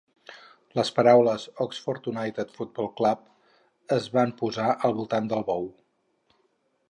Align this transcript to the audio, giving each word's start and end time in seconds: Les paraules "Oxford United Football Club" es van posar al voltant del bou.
Les 0.77 0.89
paraules 0.99 1.43
"Oxford 1.65 2.09
United 2.11 2.55
Football 2.55 2.89
Club" 3.01 3.29
es 3.97 4.09
van 4.17 4.35
posar 4.41 4.67
al 4.89 4.99
voltant 5.01 5.29
del 5.35 5.45
bou. 5.51 5.69